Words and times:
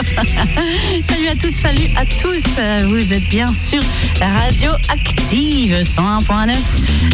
salut 1.04 1.28
à 1.28 1.36
toutes, 1.36 1.54
salut 1.54 1.88
à 1.96 2.06
tous. 2.06 2.42
Vous 2.86 3.12
êtes 3.12 3.28
bien 3.28 3.48
sûr 3.52 3.82
Radio 4.20 4.72
Active 4.88 5.74
101.9 5.74 6.54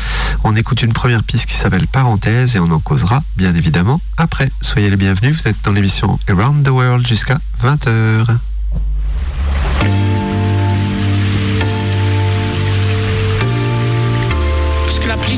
On 0.44 0.54
écoute 0.54 0.82
une 0.82 0.92
première 0.92 1.24
piste 1.24 1.46
qui 1.46 1.54
s'appelle 1.54 1.86
Parenthèse 1.86 2.56
et 2.56 2.58
on 2.58 2.70
en 2.70 2.80
causera 2.80 3.22
bien 3.36 3.54
évidemment 3.54 4.02
après. 4.18 4.50
Soyez 4.60 4.90
les 4.90 4.96
bienvenus, 4.96 5.40
vous 5.40 5.48
êtes 5.48 5.56
dans 5.64 5.72
l'émission 5.72 6.18
Around 6.42 6.64
the 6.64 6.70
World 6.70 7.06
jusqu'à 7.06 7.38
20h. 7.62 8.26
Parce 14.84 14.98
que 14.98 15.06
la 15.06 15.16
pluie 15.18 15.36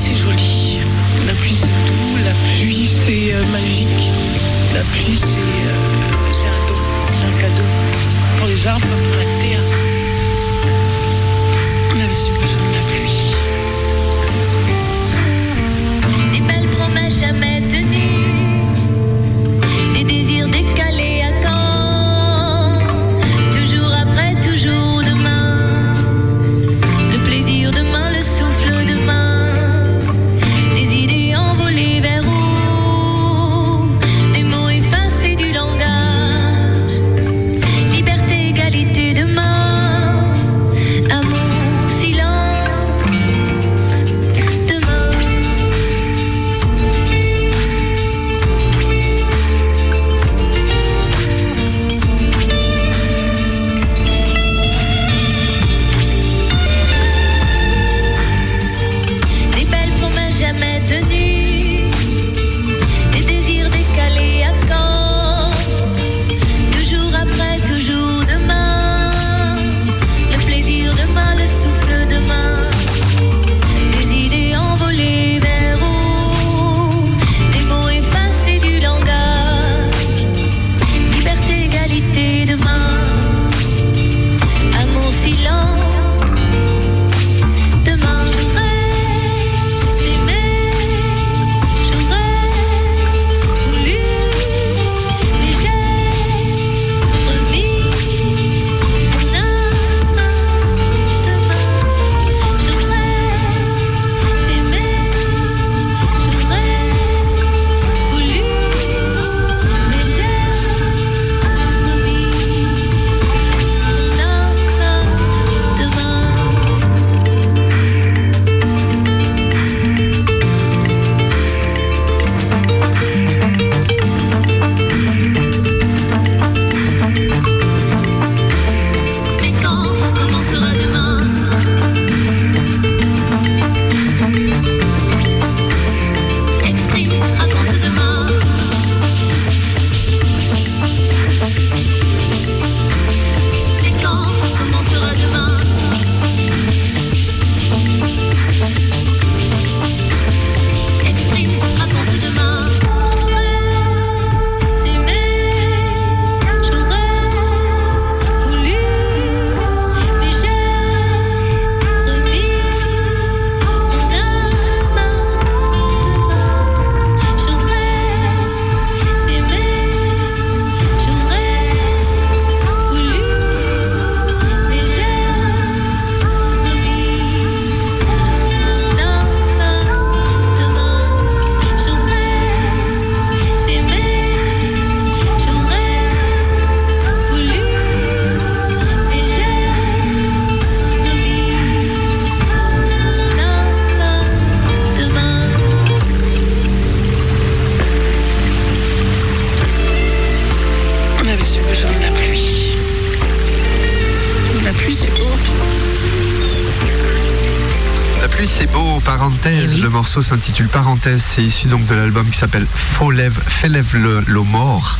s'intitule 210.22 210.68
Parenthèse, 210.68 211.22
c'est 211.26 211.42
issu 211.42 211.68
donc 211.68 211.86
de 211.86 211.94
l'album 211.94 212.28
qui 212.28 212.36
s'appelle 212.36 212.66
Faux 212.72 213.10
lève, 213.10 213.38
lève 213.68 213.96
le, 213.96 214.42
mort. 214.42 214.98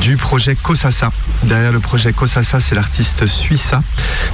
du 0.00 0.16
projet 0.16 0.56
Kosasa. 0.56 1.10
Derrière 1.44 1.72
le 1.72 1.80
projet 1.80 2.12
Kosasa, 2.12 2.60
c'est 2.60 2.74
l'artiste 2.74 3.26
Suissa 3.26 3.82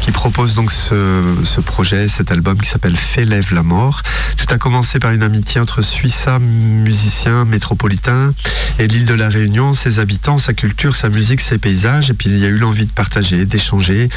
qui 0.00 0.10
propose 0.10 0.54
donc 0.54 0.72
ce, 0.72 1.60
projet, 1.60 2.08
cet 2.08 2.32
album 2.32 2.58
qui 2.60 2.69
s'appelle 2.69 2.96
Fait 2.96 3.25
lève 3.25 3.52
la 3.52 3.62
mort. 3.62 4.02
Tout 4.37 4.46
a 4.52 4.58
commencé 4.58 4.99
par 4.99 5.12
une 5.12 5.22
amitié 5.22 5.60
entre 5.60 5.82
Suissa, 5.82 6.38
musicien 6.38 7.44
métropolitain, 7.44 8.34
et 8.78 8.88
l'île 8.88 9.06
de 9.06 9.14
la 9.14 9.28
Réunion, 9.28 9.72
ses 9.72 9.98
habitants, 9.98 10.38
sa 10.38 10.55
culture, 10.55 10.96
sa 10.96 11.10
musique, 11.10 11.40
ses 11.40 11.58
paysages. 11.58 12.10
Et 12.10 12.14
puis 12.14 12.31
il 12.31 12.38
y 12.38 12.44
a 12.44 12.48
eu 12.48 12.58
l'envie 12.58 12.87
de 12.87 12.93
partager, 12.93 13.44
d'échanger, 13.44 14.08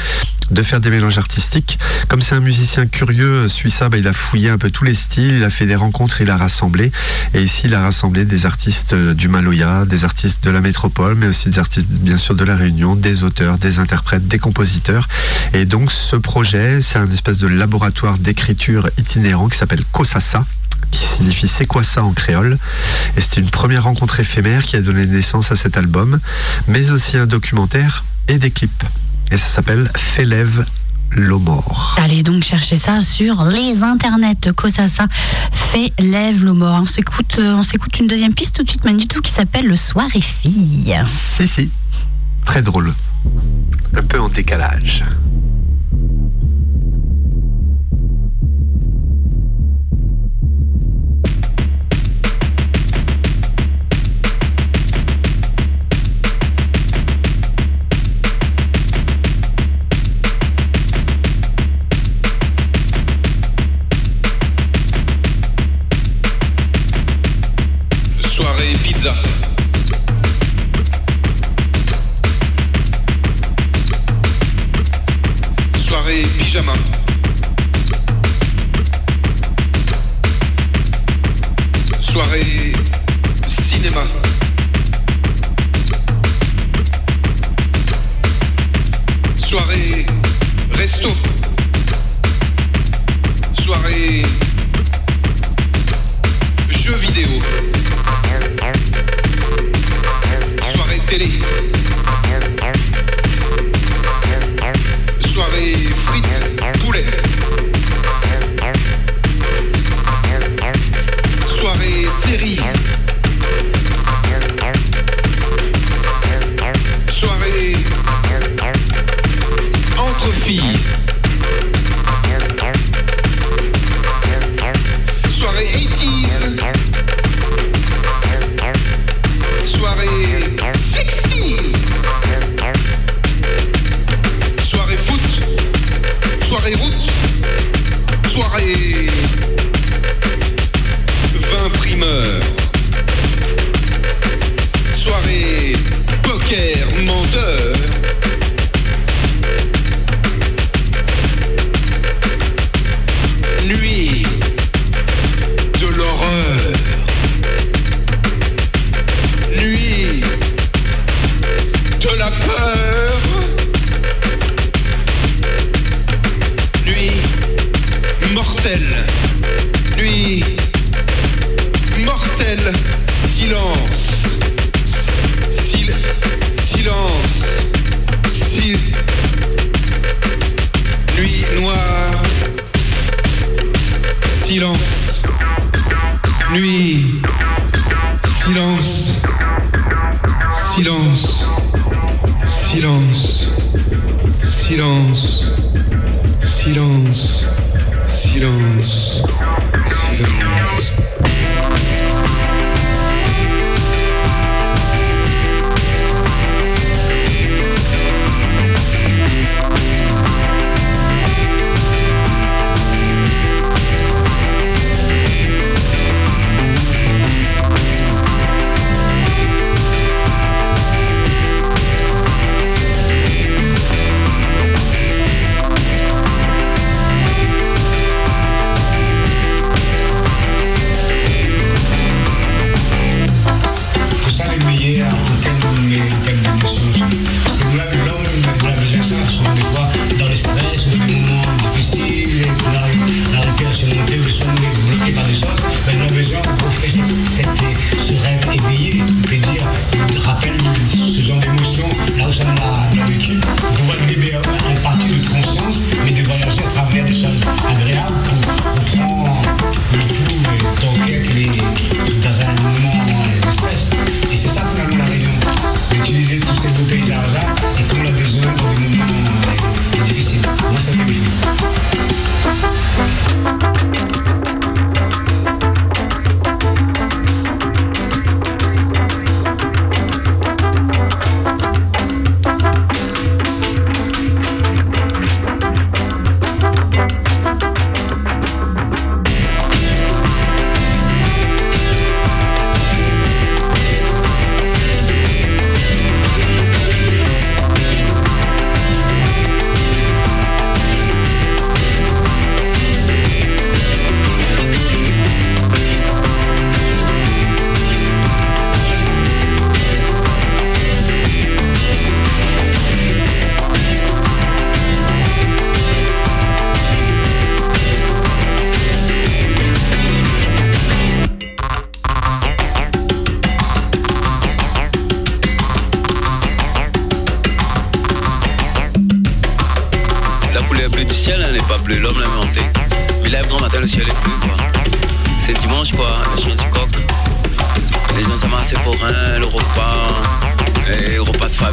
de 0.50 0.62
faire 0.62 0.80
des 0.80 0.90
mélanges 0.90 1.18
artistiques. 1.18 1.78
Comme 2.08 2.22
c'est 2.22 2.34
un 2.34 2.40
musicien 2.40 2.86
curieux, 2.86 3.48
Suissa, 3.48 3.88
bah, 3.88 3.98
il 3.98 4.06
a 4.06 4.12
fouillé 4.12 4.50
un 4.50 4.58
peu 4.58 4.70
tous 4.70 4.84
les 4.84 4.94
styles, 4.94 5.36
il 5.36 5.44
a 5.44 5.50
fait 5.50 5.66
des 5.66 5.74
rencontres, 5.74 6.20
il 6.20 6.30
a 6.30 6.36
rassemblé. 6.36 6.92
Et 7.34 7.42
ici, 7.42 7.62
il 7.64 7.74
a 7.74 7.82
rassemblé 7.82 8.24
des 8.24 8.46
artistes 8.46 8.94
du 8.94 9.28
Maloya, 9.28 9.84
des 9.84 10.04
artistes 10.04 10.44
de 10.44 10.50
la 10.50 10.60
métropole, 10.60 11.14
mais 11.14 11.26
aussi 11.26 11.50
des 11.50 11.58
artistes 11.58 11.88
bien 11.88 12.18
sûr 12.18 12.34
de 12.34 12.44
la 12.44 12.56
Réunion, 12.56 12.96
des 12.96 13.24
auteurs, 13.24 13.58
des 13.58 13.78
interprètes, 13.78 14.28
des 14.28 14.38
compositeurs. 14.38 15.08
Et 15.52 15.64
donc 15.64 15.92
ce 15.92 16.16
projet, 16.16 16.80
c'est 16.82 16.98
un 16.98 17.10
espèce 17.10 17.38
de 17.38 17.48
laboratoire 17.48 18.18
d'écriture 18.18 18.88
itinérant 18.98 19.48
qui 19.48 19.58
s'appelle 19.58 19.84
Kosasa 19.92 20.44
qui 20.90 21.04
signifie 21.04 21.48
c'est 21.48 21.66
quoi 21.66 21.82
ça 21.82 22.04
en 22.04 22.12
créole. 22.12 22.58
Et 23.16 23.20
c'est 23.20 23.38
une 23.38 23.50
première 23.50 23.84
rencontre 23.84 24.20
éphémère 24.20 24.64
qui 24.64 24.76
a 24.76 24.82
donné 24.82 25.04
naissance 25.06 25.50
à 25.52 25.56
cet 25.56 25.76
album, 25.76 26.20
mais 26.68 26.90
aussi 26.90 27.16
un 27.16 27.26
documentaire 27.26 28.04
et 28.28 28.38
des 28.38 28.50
clips. 28.50 28.84
Et 29.30 29.36
ça 29.36 29.46
s'appelle 29.46 29.90
Félève 29.96 30.64
l'Omor. 31.10 31.96
Allez 32.02 32.22
donc 32.22 32.42
chercher 32.42 32.76
ça 32.76 33.00
sur 33.00 33.44
les 33.44 33.82
internets. 33.82 34.52
Kosasa 34.54 35.06
fait 35.52 35.92
lève 35.98 36.44
le 36.44 36.52
mort. 36.52 36.80
On 36.82 36.84
s'écoute, 36.84 37.36
euh, 37.38 37.54
on 37.54 37.62
s'écoute 37.62 37.98
une 37.98 38.06
deuxième 38.06 38.34
piste 38.34 38.56
tout 38.56 38.62
de 38.62 38.68
suite, 38.68 38.84
Manitou, 38.84 39.20
qui 39.20 39.32
s'appelle 39.32 39.66
Le 39.66 39.76
Soir 39.76 40.06
et 40.14 40.20
Fille. 40.20 40.94
Si, 41.06 41.48
si. 41.48 41.70
Très 42.44 42.62
drôle. 42.62 42.92
Un 43.94 44.02
peu 44.02 44.20
en 44.20 44.28
décalage. 44.28 45.04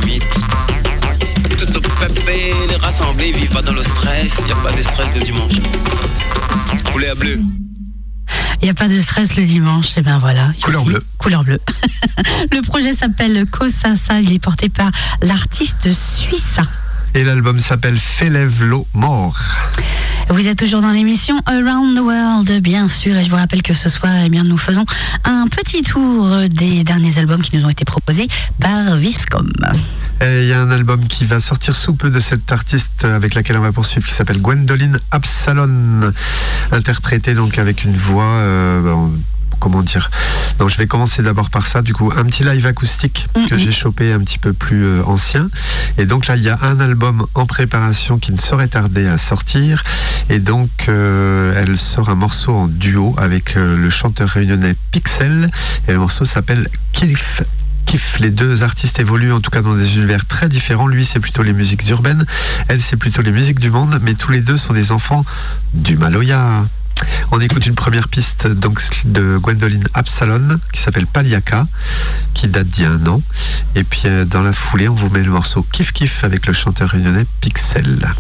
Famille. 0.04 0.20
Tout 1.58 1.82
le 1.82 2.08
pépé, 2.08 2.54
les 2.70 2.76
rassemblés, 2.76 3.30
ils 3.30 3.36
vivent 3.36 3.54
pas 3.54 3.62
dans 3.62 3.74
le 3.74 3.84
stress. 3.84 4.32
Il 4.40 4.46
n'y 4.46 4.52
a 4.52 4.56
pas 4.56 4.72
de 4.72 4.82
stress 4.82 5.08
le 5.16 5.22
dimanche. 5.22 5.54
Couleur 6.92 7.16
bleue. 7.16 7.40
Il 8.62 8.66
n'y 8.66 8.70
a 8.70 8.74
pas 8.74 8.88
de 8.88 9.00
stress 9.00 9.36
le 9.36 9.44
dimanche, 9.44 9.98
et 9.98 10.02
ben 10.02 10.18
voilà. 10.18 10.52
Couleur 10.62 10.86
bleue. 10.86 11.04
Couleur 11.18 11.44
bleue. 11.44 11.60
le 12.52 12.62
projet 12.62 12.96
s'appelle 12.96 13.46
Kosasa, 13.50 14.20
il 14.22 14.34
est 14.34 14.40
porté 14.40 14.70
par 14.70 14.90
l'artiste 15.22 15.92
Suissa. 15.92 16.64
Et 17.14 17.24
l'album 17.24 17.60
s'appelle 17.60 17.98
Felevlo 17.98 18.88
Mort. 18.94 19.40
Vous 20.30 20.48
êtes 20.48 20.58
toujours 20.58 20.82
dans 20.82 20.92
l'émission 20.92 21.40
Around 21.46 21.96
the 21.96 22.00
World, 22.02 22.62
bien 22.62 22.88
sûr, 22.88 23.16
et 23.16 23.24
je 23.24 23.30
vous 23.30 23.36
rappelle 23.36 23.62
que 23.62 23.74
ce 23.74 23.90
soir, 23.90 24.12
eh 24.26 24.30
bien, 24.30 24.44
nous 24.44 24.58
faisons 24.58 24.84
un 25.26 25.48
petit 25.48 25.84
tour 25.84 26.28
des 26.50 26.84
derniers 26.84 27.18
albums 27.20 27.42
qui 27.42 27.56
nous 27.56 27.66
ont 27.66 27.70
été 27.70 27.86
proposés 27.86 28.28
par 28.60 28.96
Viscom. 28.98 29.52
Et 30.22 30.42
Il 30.44 30.48
y 30.48 30.54
a 30.54 30.60
un 30.62 30.72
album 30.72 31.06
qui 31.08 31.26
va 31.26 31.40
sortir 31.40 31.76
sous 31.76 31.94
peu 31.94 32.10
de 32.10 32.20
cette 32.20 32.52
artiste 32.52 33.06
avec 33.06 33.36
laquelle 33.36 33.58
on 33.58 33.62
va 33.62 33.72
poursuivre 33.72 34.08
qui 34.08 34.14
s'appelle 34.14 34.40
Gwendoline 34.42 35.00
Absalon, 35.12 36.12
interprétée 36.72 37.36
donc 37.36 37.58
avec 37.60 37.84
une 37.84 37.96
voix. 37.96 38.24
euh, 38.24 39.08
Comment 39.64 39.82
dire 39.82 40.12
Donc 40.60 40.68
je 40.72 40.78
vais 40.78 40.88
commencer 40.88 41.24
d'abord 41.24 41.50
par 41.50 41.68
ça. 41.68 41.82
Du 41.82 41.94
coup, 41.94 42.12
un 42.18 42.26
petit 42.26 42.44
live 42.44 42.66
acoustique 42.66 43.28
que 43.50 43.58
j'ai 43.58 43.72
chopé 43.72 44.12
un 44.12 44.20
petit 44.20 44.38
peu 44.38 44.52
plus 44.52 44.84
euh, 44.84 45.06
ancien. 45.06 45.48
Et 45.98 46.06
donc 46.06 46.28
là, 46.28 46.36
il 46.36 46.44
y 46.44 46.50
a 46.50 46.60
un 46.64 46.82
album 46.82 47.26
en 47.34 47.46
préparation 47.46 48.20
qui 48.20 48.34
ne 48.34 48.38
saurait 48.42 48.68
tarder 48.68 49.08
à 49.08 49.18
sortir. 49.18 49.86
Et 50.30 50.40
donc, 50.40 50.70
euh, 50.90 51.54
elle 51.56 51.78
sort 51.78 52.10
un 52.10 52.16
morceau 52.16 52.54
en 52.54 52.68
duo 52.68 53.16
avec 53.18 53.56
euh, 53.56 53.78
le 53.78 53.90
chanteur 53.90 54.28
réunionnais 54.28 54.76
Pixel. 54.92 55.50
Et 55.88 55.94
le 55.94 56.00
morceau 56.00 56.26
s'appelle 56.26 56.68
Kiff 56.92 57.42
Kiff. 57.86 58.20
Les 58.20 58.32
deux 58.32 58.64
artistes 58.64 59.00
évoluent 59.00 59.32
en 59.32 59.40
tout 59.40 59.50
cas 59.50 59.62
dans 59.62 59.76
des 59.76 59.96
univers 59.96 60.26
très 60.26 60.50
différents. 60.50 60.88
Lui, 60.88 61.06
c'est 61.06 61.22
plutôt 61.22 61.44
les 61.44 61.54
musiques 61.54 61.88
urbaines. 61.88 62.26
Elle, 62.68 62.82
c'est 62.82 62.98
plutôt 62.98 63.22
les 63.22 63.32
musiques 63.32 63.62
du 63.62 63.72
monde. 63.72 63.98
Mais 64.02 64.14
tous 64.14 64.34
les 64.34 64.42
deux 64.42 64.58
sont 64.58 64.74
des 64.74 64.92
enfants 64.92 65.24
du 65.74 65.96
Maloya. 65.96 66.66
On 67.32 67.40
écoute 67.40 67.66
une 67.66 67.76
première 67.76 68.08
piste 68.08 68.48
de 68.48 69.38
Gwendoline 69.38 69.88
Absalon 69.94 70.60
qui 70.72 70.82
s'appelle 70.82 71.08
Paliaka, 71.08 71.68
qui 72.34 72.48
date 72.48 72.68
d'il 72.68 72.84
y 72.84 72.86
a 72.86 72.92
un 72.92 73.06
an. 73.08 73.22
Et 73.76 73.84
puis 73.84 74.04
euh, 74.06 74.26
dans 74.26 74.42
la 74.42 74.54
foulée, 74.54 74.88
on 74.88 74.96
vous 74.96 75.10
met 75.10 75.24
le 75.24 75.32
morceau 75.32 75.66
Kiff 75.72 75.92
Kiff 75.92 76.24
avec 76.24 76.48
le 76.48 76.54
chanteur 76.54 76.90
réunionnais 76.90 77.26
Pixel. 77.42 78.14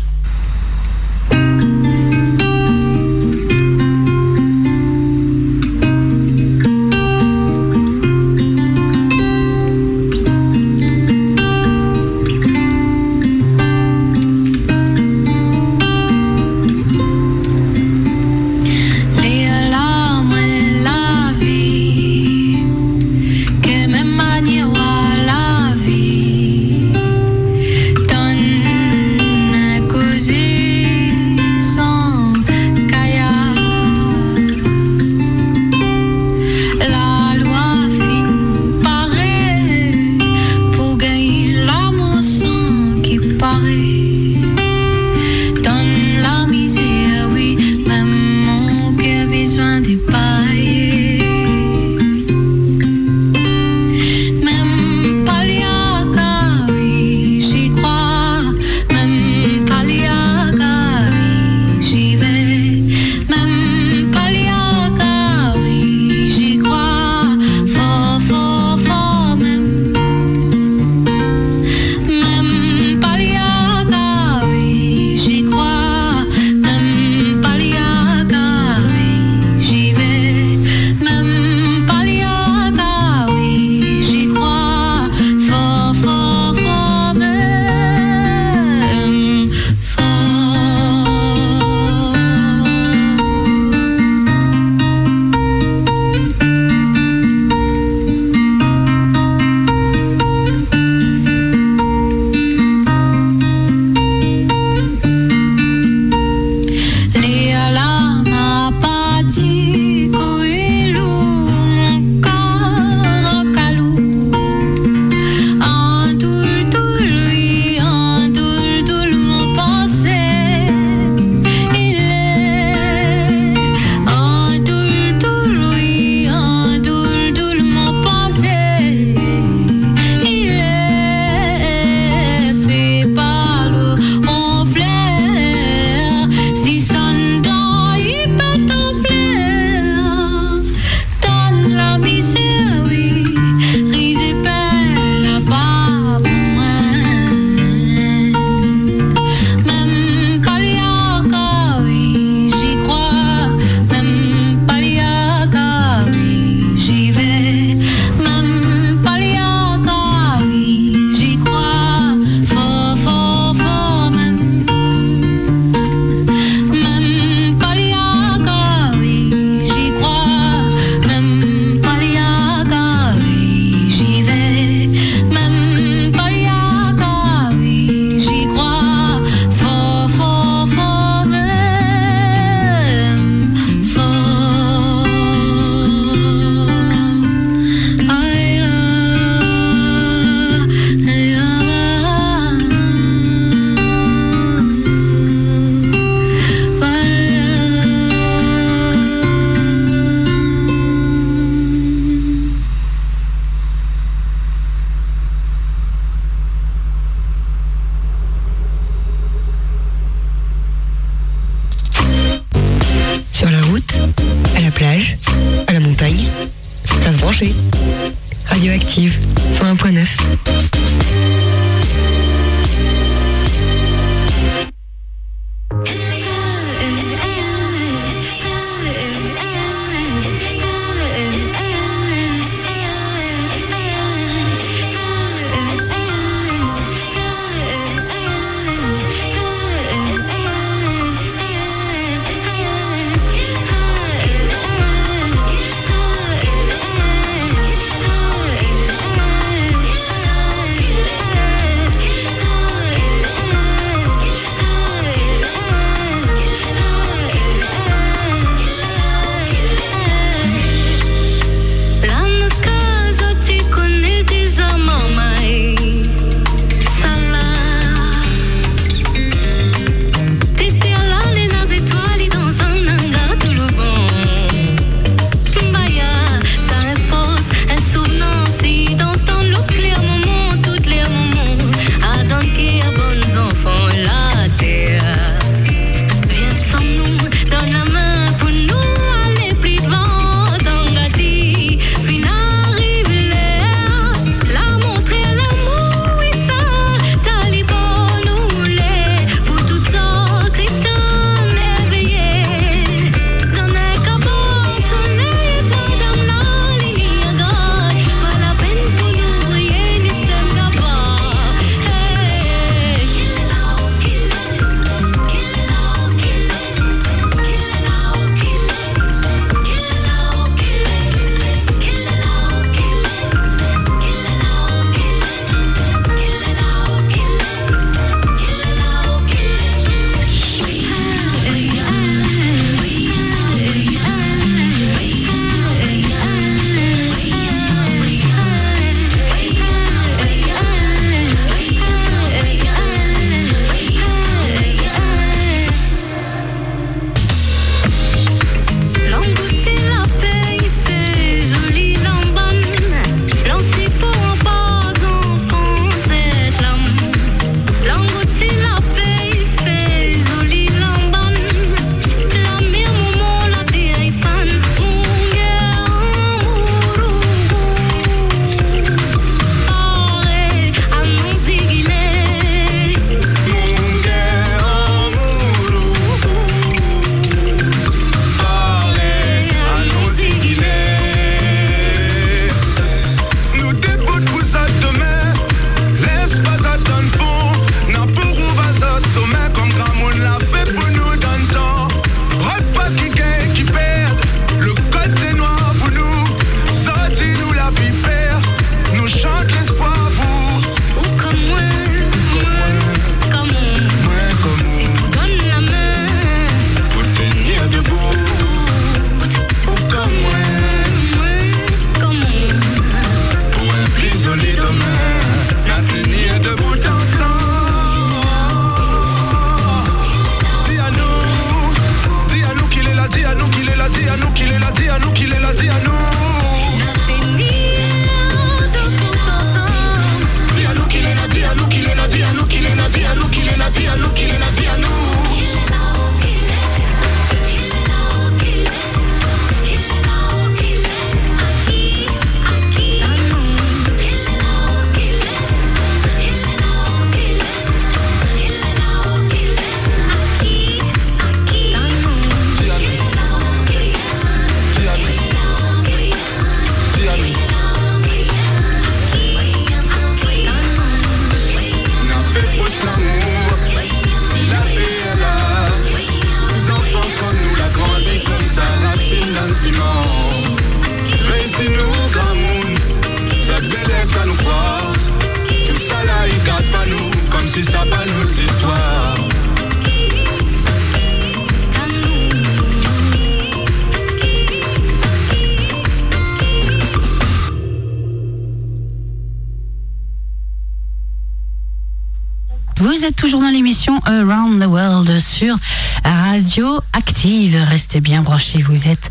Vous 492.95 493.05
êtes 493.05 493.15
toujours 493.15 493.41
dans 493.41 493.49
l'émission 493.49 493.99
Around 494.05 494.61
the 494.61 494.67
World 494.67 495.19
sur 495.19 495.55
Radio 496.03 496.79
Active. 496.93 497.57
Restez 497.67 498.01
bien 498.01 498.21
branchés, 498.21 498.61
vous 498.61 498.87
êtes 498.87 499.09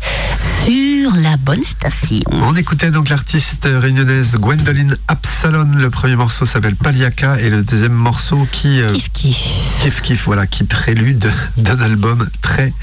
sur 0.63 1.13
la 1.17 1.35
bonne 1.35 1.63
station. 1.65 2.23
On 2.31 2.55
écoutait 2.55 2.91
donc 2.91 3.09
l'artiste 3.09 3.67
réunionnaise 3.69 4.37
Gwendoline 4.37 4.95
Absalon. 5.09 5.67
Le 5.75 5.89
premier 5.89 6.15
morceau 6.15 6.45
s'appelle 6.45 6.77
Paliaka 6.77 7.41
et 7.41 7.49
le 7.49 7.61
deuxième 7.61 7.91
morceau 7.91 8.47
qui... 8.53 8.79
Euh, 8.79 8.93
Kif 9.13 10.01
Kif. 10.01 10.23
Voilà, 10.23 10.47
qui 10.47 10.63
prélude 10.63 11.29
d'un 11.57 11.79
album 11.81 12.25
très 12.41 12.73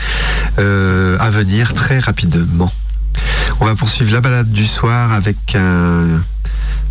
euh, 0.59 1.17
à 1.19 1.31
venir, 1.31 1.73
très 1.73 1.99
rapidement. 1.99 2.71
On 3.61 3.65
va 3.65 3.75
poursuivre 3.75 4.13
la 4.13 4.21
balade 4.21 4.53
du 4.53 4.67
soir 4.67 5.13
avec 5.13 5.57
un 5.57 6.21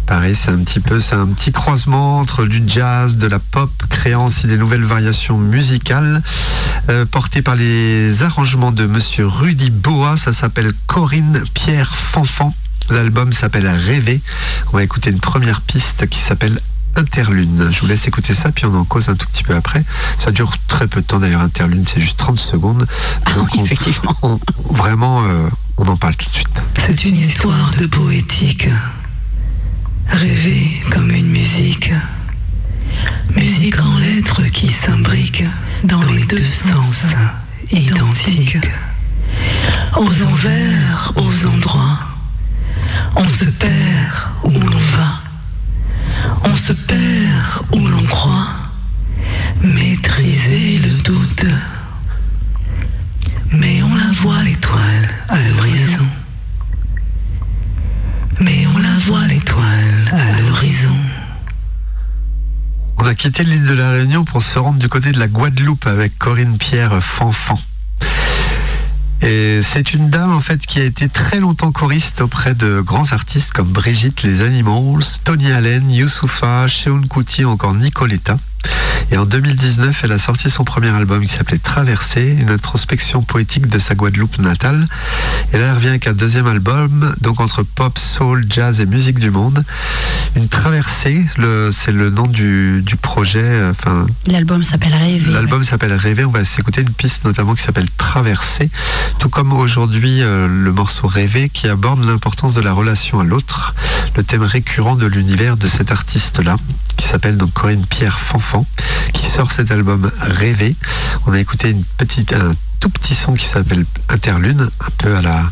Pareil, 0.10 0.36
c'est 0.36 0.50
un 0.50 0.58
petit 0.64 0.80
peu, 0.80 1.00
c'est 1.00 1.14
un 1.14 1.28
petit 1.28 1.52
croisement 1.52 2.20
entre 2.20 2.44
du 2.46 2.64
jazz, 2.66 3.18
de 3.18 3.28
la 3.28 3.38
pop, 3.38 3.70
créant 3.92 4.26
aussi 4.26 4.48
des 4.48 4.58
nouvelles 4.58 4.84
variations 4.84 5.38
musicales, 5.38 6.24
euh, 6.90 7.06
portées 7.06 7.44
par 7.44 7.56
les 7.56 8.24
arrangements 8.24 8.72
de 8.72 8.88
Monsieur 8.88 9.28
Rudy 9.28 9.70
Boa. 9.70 10.18
Ça 10.18 10.34
s'appelle 10.34 10.74
Corinne 10.88 11.44
Pierre 11.54 11.96
Fanfan. 11.96 12.56
L'album 12.90 13.34
s'appelle 13.34 13.68
Rêver. 13.68 14.20
On 14.74 14.78
va 14.78 14.84
écouter 14.84 15.12
une 15.12 15.20
première 15.20 15.62
piste 15.62 16.08
qui 16.10 16.20
s'appelle 16.20 16.60
Interlune. 16.96 17.70
Je 17.72 17.80
vous 17.80 17.86
laisse 17.86 18.08
écouter 18.08 18.34
ça, 18.34 18.52
puis 18.52 18.66
on 18.66 18.74
en 18.74 18.86
cause 18.86 19.10
un 19.10 19.16
tout 19.16 19.28
petit 19.28 19.44
peu 19.44 19.56
après. 19.56 19.84
Ça 20.18 20.32
dure 20.32 20.52
très 20.68 20.88
peu 20.88 21.02
de 21.02 21.06
temps 21.06 21.20
d'ailleurs, 21.20 21.42
Interlune, 21.42 21.86
c'est 21.88 22.02
juste 22.02 22.18
30 22.18 22.40
secondes. 22.40 22.88
Donc 23.36 23.48
oui, 23.54 23.60
on- 23.60 23.64
effectivement. 23.64 24.16
on- 24.24 24.40
vraiment, 24.74 25.22
euh, 25.26 25.48
on 25.78 25.88
en 25.88 25.98
parle 25.98 26.16
tout 26.16 26.28
de 26.32 26.36
suite. 26.36 26.64
C'est 26.88 27.06
une 27.06 27.16
histoire 27.16 27.70
de 27.80 27.86
poétique. 27.86 28.68
Rêver 30.12 30.84
comme 30.92 31.12
une 31.12 31.30
musique. 31.30 31.92
Musique 33.36 33.80
en 33.80 33.98
lettres 34.00 34.44
qui 34.52 34.68
s'imbriquent 34.68 35.46
dans 35.84 36.02
les 36.04 36.26
deux 36.26 36.44
sens 36.44 37.06
identiques. 37.72 38.58
Aux 39.96 40.24
envers, 40.24 41.14
aux 41.16 41.48
endroits. 41.48 42.00
On 43.16 43.30
se 43.30 43.46
perd 43.46 44.16
où 44.44 44.52
l'on 44.52 44.80
va. 44.98 45.22
On 46.44 46.56
se 46.56 46.74
perd 46.74 47.66
où 47.74 47.88
l'on 47.88 48.04
croit. 48.04 48.48
Maîtriser 49.62 50.80
le 50.80 51.02
doute. 51.04 51.46
Mais 53.52 53.82
on 53.84 53.96
la 53.96 54.12
voit 54.22 54.44
l'étoile 54.44 55.10
à 55.30 55.38
l'horizon. 55.38 56.06
Mais 58.40 58.66
on 58.74 58.78
la 58.78 58.98
voit 59.06 59.28
l'étoile 59.28 59.99
On 63.02 63.06
a 63.06 63.16
quitté 63.16 63.46
l'île 63.46 63.64
de 63.64 63.74
la 63.74 63.92
Réunion 63.92 64.26
pour 64.26 64.44
se 64.44 64.60
rendre 64.60 64.78
du 64.78 64.90
côté 64.90 65.14
de 65.14 65.20
la 65.20 65.30
Guadeloupe 65.30 65.88
avec 65.88 66.20
Corinne 66.20 66.58
Pierre 66.58 67.02
Fanfan. 67.02 67.56
Et 69.22 69.62
c'est 69.64 69.94
une 69.94 70.10
dame 70.10 70.34
en 70.34 70.42
fait 70.42 70.60
qui 70.66 70.82
a 70.82 70.84
été 70.84 71.08
très 71.08 71.40
longtemps 71.40 71.72
choriste 71.72 72.20
auprès 72.20 72.54
de 72.56 72.82
grands 72.82 73.14
artistes 73.14 73.54
comme 73.54 73.70
Brigitte 73.70 74.24
Les 74.24 74.42
Animals, 74.42 75.06
Tony 75.24 75.50
Allen, 75.50 75.90
Youssoufa, 75.90 76.66
Kuti 77.10 77.46
ou 77.46 77.50
encore 77.50 77.74
Nicoletta. 77.74 78.38
Et 79.12 79.18
en 79.18 79.26
2019, 79.26 80.04
elle 80.04 80.12
a 80.12 80.20
sorti 80.20 80.50
son 80.50 80.64
premier 80.64 80.90
album 80.90 81.22
qui 81.22 81.34
s'appelait 81.34 81.58
Traversée, 81.58 82.38
une 82.40 82.50
introspection 82.50 83.22
poétique 83.22 83.68
de 83.68 83.80
sa 83.80 83.96
Guadeloupe 83.96 84.38
natale. 84.40 84.86
Et 85.54 85.58
là, 85.58 85.68
elle 85.68 85.76
revient 85.76 85.88
avec 85.88 86.08
un 86.08 86.14
deuxième 86.14 86.48
album, 86.48 87.16
donc 87.22 87.40
entre 87.40 87.64
pop, 87.64 87.98
soul, 87.98 88.46
jazz 88.48 88.80
et 88.82 88.86
musique 88.86 89.20
du 89.20 89.32
monde. 89.32 89.64
Une 90.36 90.48
traversée, 90.48 91.26
c'est 91.72 91.92
le 91.92 92.10
nom 92.12 92.28
du, 92.28 92.82
du 92.84 92.96
projet. 92.98 93.70
Enfin, 93.72 94.06
L'album 94.28 94.62
s'appelle 94.62 94.94
Rêver. 94.94 95.32
L'album 95.32 95.64
s'appelle 95.64 95.94
Rêver. 95.94 96.26
On 96.26 96.32
va 96.32 96.46
s'écouter 96.46 96.82
une 96.82 96.92
piste 96.92 97.26
notamment 97.26 97.56
qui 97.56 97.64
s'appelle 97.64 97.90
Traversée. 97.98 98.70
Tout 99.18 99.30
comme 99.30 99.54
aujourd'hui 99.54 100.22
euh, 100.22 100.48
le 100.48 100.72
morceau 100.72 101.08
Rêver 101.08 101.50
qui 101.50 101.68
aborde 101.68 102.04
l'importance 102.04 102.54
de 102.54 102.62
la 102.62 102.74
relation 102.74 103.20
à 103.20 103.24
l'autre, 103.24 103.74
le 104.16 104.24
thème 104.24 104.44
récurrent 104.44 104.96
de 104.96 105.06
l'univers 105.06 105.58
de 105.58 105.68
cet 105.68 105.92
artiste-là, 105.92 106.56
qui 106.98 107.08
s'appelle 107.08 107.38
donc 107.38 107.54
Corinne 107.54 107.86
Pierre 107.86 108.20
Fanfan, 108.20 108.66
qui 109.14 109.26
sort 109.26 109.52
cet 109.52 109.72
album 109.72 110.12
Rêver. 110.20 110.76
On 111.26 111.34
a 111.34 111.40
écouté 111.40 111.76
un 112.34 112.52
tout 112.80 112.90
petit 112.90 113.16
son 113.16 113.34
qui 113.34 113.46
s'appelle 113.46 113.86
Interlune, 114.10 114.70
un 114.80 114.92
peu 114.98 115.16
à 115.16 115.22
la 115.22 115.44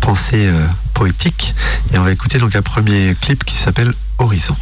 pensée 0.00 0.46
euh, 0.46 0.66
poétique. 0.94 1.54
Et 1.92 1.98
on 1.98 2.04
va 2.04 2.12
écouter 2.12 2.38
donc 2.38 2.54
un 2.56 2.62
premier 2.62 3.14
clip 3.20 3.44
qui 3.44 3.56
s'appelle 3.56 3.92
Horizon. 4.18 4.56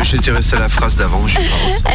J'étais 0.00 0.30
resté 0.30 0.56
à 0.56 0.60
la 0.60 0.68
phrase 0.70 0.96
d'avant. 0.96 1.22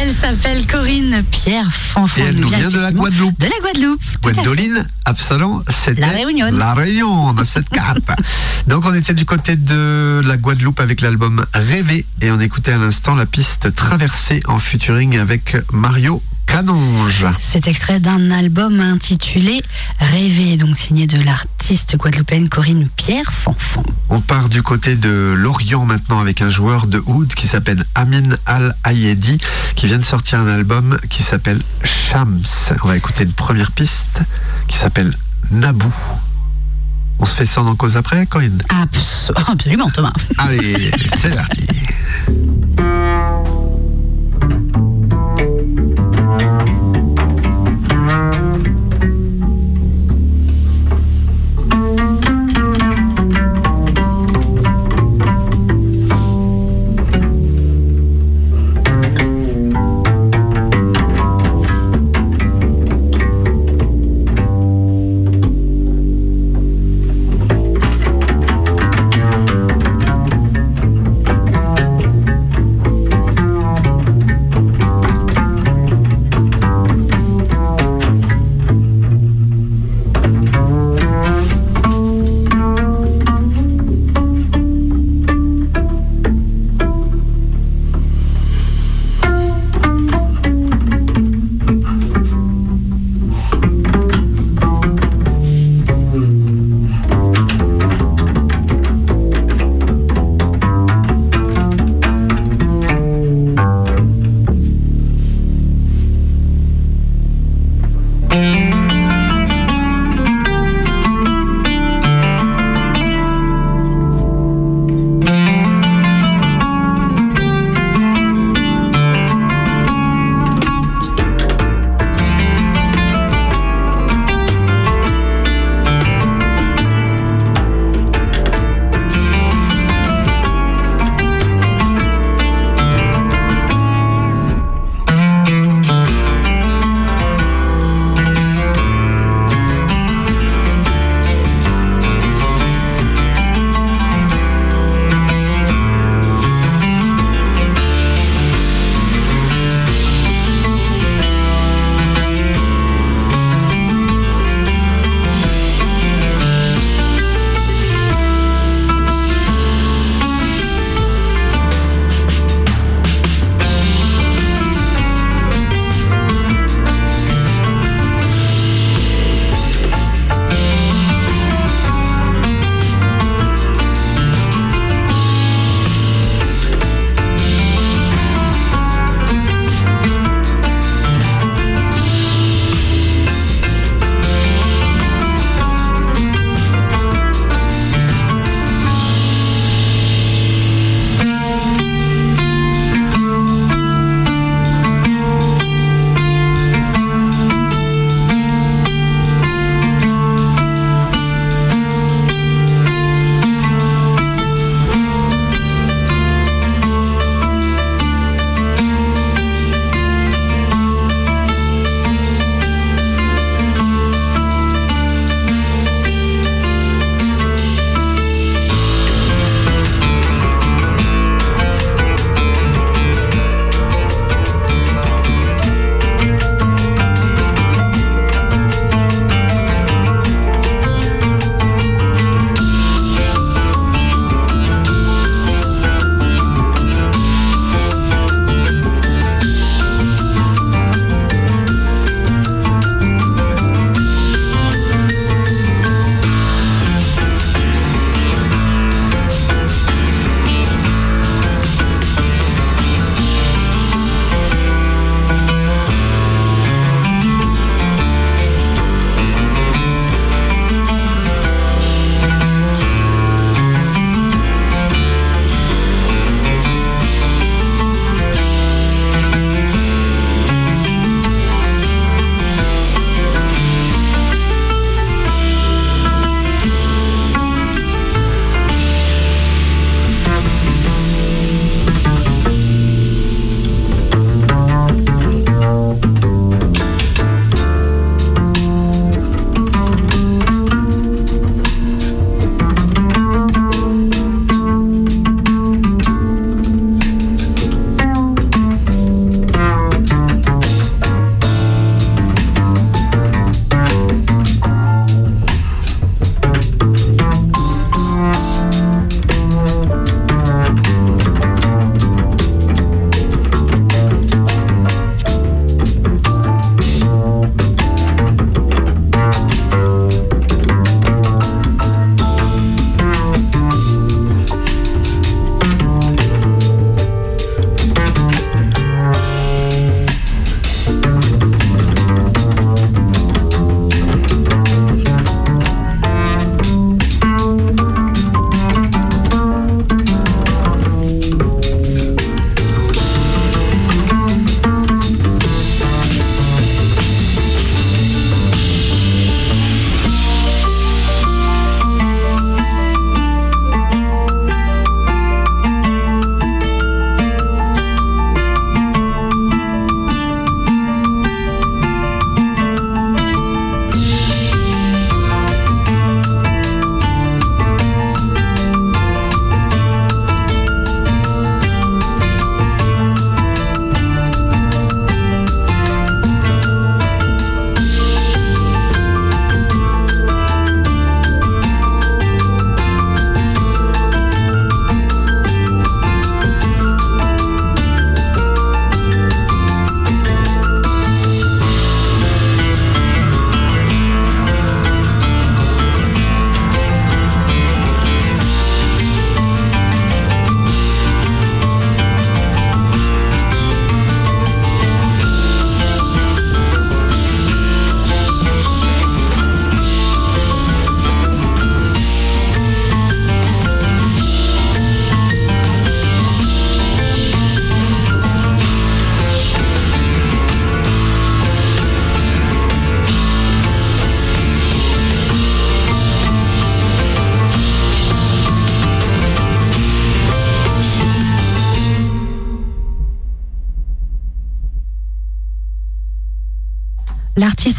Elle 0.00 0.14
s'appelle 0.14 0.66
Corinne 0.68 1.24
Pierre 1.32 1.68
Fanfan. 1.72 2.20
Et 2.20 2.24
elle 2.26 2.36
nous 2.36 2.48
vient 2.48 2.70
de 2.70 2.78
la 2.78 2.92
Guadeloupe. 2.92 3.38
De 3.40 3.46
la 3.46 3.58
Guadeloupe. 3.60 4.00
Gwendoline, 4.22 4.86
Absalon, 5.04 5.64
c'était 5.68 6.00
La 6.00 6.08
Réunion. 6.08 6.46
La 6.52 6.74
Réunion, 6.74 7.32
974. 7.32 8.16
Donc 8.68 8.84
on 8.86 8.94
était 8.94 9.14
du 9.14 9.24
côté 9.24 9.56
de 9.56 10.22
la 10.24 10.36
Guadeloupe 10.36 10.78
avec 10.78 11.00
l'album 11.00 11.44
Rêver 11.52 12.06
et 12.22 12.30
on 12.30 12.40
écoutait 12.40 12.72
à 12.72 12.78
l'instant 12.78 13.16
la 13.16 13.26
piste 13.26 13.74
Traversée 13.74 14.42
en 14.46 14.60
featuring 14.60 15.18
avec 15.18 15.56
Mario 15.72 16.22
Canonge. 16.48 17.26
C'est 17.38 17.68
extrait 17.68 18.00
d'un 18.00 18.30
album 18.30 18.80
intitulé 18.80 19.62
Rêver, 20.00 20.56
donc 20.56 20.76
signé 20.76 21.06
de 21.06 21.22
l'artiste 21.22 21.96
guadeloupéenne 21.96 22.48
Corinne 22.48 22.88
Pierre 22.96 23.32
Fanfan. 23.32 23.82
On 24.08 24.20
part 24.20 24.48
du 24.48 24.62
côté 24.62 24.96
de 24.96 25.34
l'Orient 25.36 25.84
maintenant 25.84 26.20
avec 26.20 26.40
un 26.42 26.48
joueur 26.48 26.86
de 26.86 27.02
oud 27.06 27.32
qui 27.34 27.46
s'appelle 27.46 27.84
Amin 27.94 28.36
Al-Ayedi 28.46 29.38
qui 29.76 29.86
vient 29.86 29.98
de 29.98 30.04
sortir 30.04 30.40
un 30.40 30.48
album 30.48 30.98
qui 31.10 31.22
s'appelle 31.22 31.60
Shams. 31.84 32.42
On 32.82 32.88
va 32.88 32.96
écouter 32.96 33.24
une 33.24 33.32
première 33.32 33.70
piste 33.70 34.20
qui 34.68 34.78
s'appelle 34.78 35.14
Naboo. 35.52 35.92
On 37.20 37.26
se 37.26 37.34
fait 37.34 37.46
ça 37.46 37.62
en 37.62 37.74
cause 37.76 37.96
après, 37.96 38.26
Corinne? 38.26 38.62
Abs- 38.70 39.32
absolument, 39.52 39.90
Thomas. 39.90 40.12
Allez, 40.38 40.90
c'est 41.20 41.34
parti. 41.34 41.66
Naboo 46.38 46.77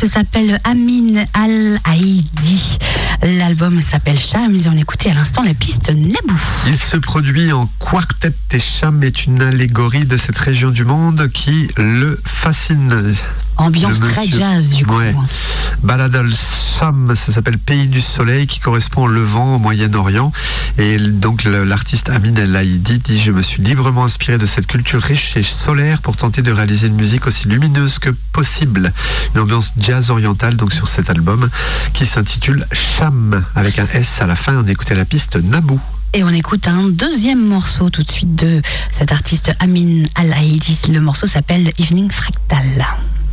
S'appelle 0.08 0.60
Amin 0.64 1.26
Al-Haïdi. 1.34 2.80
L'album 3.22 3.82
s'appelle 3.82 4.18
Cham. 4.18 4.56
Ils 4.56 4.70
ont 4.70 4.78
écouté 4.78 5.12
à 5.12 5.14
l'instant 5.14 5.44
la 5.44 5.54
piste 5.54 5.90
Naboo. 5.90 6.40
Il 6.68 6.78
se 6.78 6.96
produit 6.96 7.52
en 7.52 7.70
quartet 7.80 8.34
et 8.52 8.60
Cham 8.60 9.04
est 9.04 9.26
une 9.26 9.42
allégorie 9.42 10.06
de 10.06 10.16
cette 10.16 10.38
région 10.38 10.72
du 10.72 10.86
monde 10.86 11.30
qui 11.30 11.68
le 11.78 12.20
fascine. 12.26 13.14
Ambiance 13.60 14.00
très 14.00 14.26
jazz 14.26 14.70
du 14.70 14.86
coup. 14.86 14.98
Ouais. 14.98 15.14
Baladol 15.84 16.32
Cham, 16.34 17.14
ça 17.14 17.34
s'appelle 17.34 17.58
Pays 17.58 17.88
du 17.88 18.00
Soleil, 18.00 18.48
qui 18.48 18.62
correspond 18.62 19.04
au 19.04 19.08
Levant, 19.08 19.56
au 19.56 19.60
Moyen-Orient. 19.60 20.32
Et 20.78 20.98
donc 20.98 21.44
l'artiste 21.44 22.10
Amin 22.10 22.36
El 22.36 22.56
Haïdi 22.56 23.00
dit 23.00 23.20
Je 23.20 23.34
me 23.34 23.42
suis 23.42 23.62
librement 23.62 24.06
inspiré 24.06 24.38
de 24.38 24.46
cette 24.46 24.66
culture 24.66 25.02
riche 25.02 25.36
et 25.36 25.44
solaire 25.44 26.02
pour 26.02 26.16
tenter 26.16 26.42
de 26.42 26.54
réaliser 26.54 26.88
une 26.88 26.96
musique 26.96 27.28
aussi 27.28 27.50
lumineuse 27.50 28.00
que 28.00 28.12
possible. 28.32 28.94
Une 29.36 29.42
ambiance 29.42 29.74
jazz 29.78 30.10
orientale, 30.10 30.56
donc 30.56 30.72
sur 30.72 30.88
cet 30.88 31.10
album, 31.10 31.50
qui 31.94 32.06
s'intitule 32.06 32.66
Cham, 32.72 33.44
avec 33.56 33.78
un 33.78 33.88
S 33.94 34.22
à 34.22 34.28
la 34.28 34.38
fin. 34.38 34.56
On 34.56 34.68
écoutait 34.68 34.96
la 34.96 35.06
piste 35.06 35.36
Naboo. 35.36 35.80
Et 36.14 36.24
on 36.24 36.30
écoute 36.30 36.68
un 36.70 36.88
deuxième 36.88 37.46
morceau 37.46 37.90
tout 37.90 38.04
de 38.04 38.12
suite 38.12 38.36
de 38.36 38.62
cet 38.90 39.12
artiste 39.12 39.52
Amin 39.60 40.04
Al-Haïdi. 40.16 40.80
Le 40.94 41.02
morceau 41.02 41.28
s'appelle 41.28 41.72
Evening 41.78 42.10
Fractal. 42.10 42.88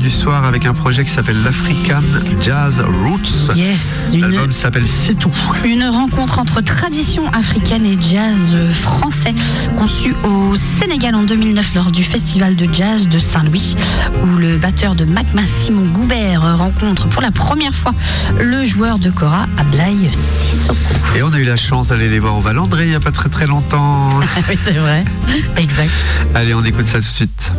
du 0.00 0.10
soir 0.10 0.46
avec 0.46 0.64
un 0.64 0.72
projet 0.72 1.04
qui 1.04 1.10
s'appelle 1.10 1.42
l'African 1.42 2.00
Jazz 2.40 2.80
Roots. 2.80 3.54
Yes, 3.54 4.10
une, 4.14 4.22
L'album 4.22 4.50
s'appelle 4.50 4.86
Sitou. 4.86 5.30
une 5.64 5.84
rencontre 5.84 6.38
entre 6.38 6.62
tradition 6.62 7.28
africaine 7.32 7.84
et 7.84 7.98
jazz 8.00 8.56
français, 8.82 9.34
conçue 9.78 10.14
au 10.24 10.54
Sénégal 10.78 11.14
en 11.14 11.22
2009 11.24 11.74
lors 11.74 11.90
du 11.90 12.02
Festival 12.02 12.56
de 12.56 12.66
jazz 12.72 13.08
de 13.08 13.18
Saint-Louis, 13.18 13.76
où 14.24 14.38
le 14.38 14.56
batteur 14.56 14.94
de 14.94 15.04
Macma 15.04 15.42
Simon 15.44 15.86
Goubert 15.92 16.58
rencontre 16.58 17.06
pour 17.08 17.20
la 17.20 17.30
première 17.30 17.74
fois 17.74 17.92
le 18.40 18.64
joueur 18.64 18.98
de 18.98 19.10
Cora, 19.10 19.48
Ablaï 19.58 20.10
Sissoko. 20.12 20.78
Et 21.16 21.22
on 21.22 21.32
a 21.32 21.38
eu 21.38 21.44
la 21.44 21.56
chance 21.56 21.88
d'aller 21.88 22.08
les 22.08 22.20
voir 22.20 22.36
au 22.38 22.40
Valandré 22.40 22.84
il 22.84 22.90
n'y 22.90 22.96
a 22.96 23.00
pas 23.00 23.12
très 23.12 23.28
très 23.28 23.46
longtemps. 23.46 24.18
oui, 24.48 24.58
c'est 24.62 24.72
vrai. 24.72 25.04
Exact. 25.58 25.90
Allez, 26.34 26.54
on 26.54 26.64
écoute 26.64 26.86
ça 26.86 26.98
tout 26.98 27.04
de 27.04 27.10
suite. 27.10 27.52